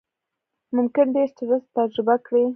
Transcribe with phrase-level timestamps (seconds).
[0.77, 2.45] ممکن ډېر سټرس تجربه کړئ،